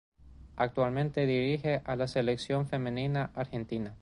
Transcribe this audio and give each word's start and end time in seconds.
Actualmente 0.55 1.27
dirige 1.27 1.83
a 1.85 1.95
la 1.95 2.07
Selección 2.07 2.65
femenina 2.67 3.29
argentina. 3.35 3.93